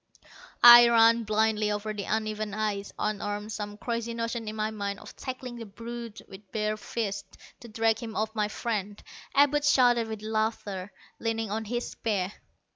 [0.63, 5.15] I ran blindly over the uneven ice, unarmed, some crazy notion in my mind of
[5.15, 8.99] tackling the brute with bare fists, to drag him off my friend.
[9.35, 12.33] Abud shouted with laughter, leaning on his spear.